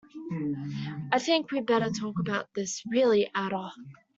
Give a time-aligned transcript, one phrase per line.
[1.11, 3.69] I think we had better talk about this, really, Ada.